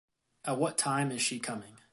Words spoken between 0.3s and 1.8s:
At what time is she coming?